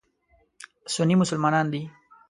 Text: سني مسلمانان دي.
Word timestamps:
سني 0.95 1.15
مسلمانان 1.21 1.65
دي. 1.71 1.81